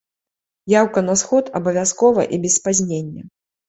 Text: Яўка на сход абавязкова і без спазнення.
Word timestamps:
Яўка 0.73 1.05
на 1.09 1.15
сход 1.23 1.53
абавязкова 1.61 2.29
і 2.35 2.43
без 2.45 2.53
спазнення. 2.61 3.33